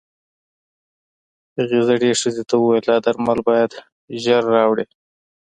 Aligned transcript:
هغې 1.57 1.79
زړې 1.87 2.11
ښځې 2.21 2.43
ته 2.49 2.55
وويل 2.57 2.85
دا 2.89 2.97
درمل 3.05 3.39
بايد 3.47 3.71
ژر 4.23 4.43
راوړې. 4.55 4.85